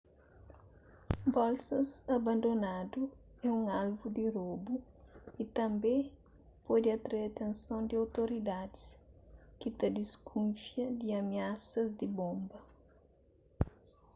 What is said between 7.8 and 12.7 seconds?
di outoridadis ki ta diskufia di amiasas di bonba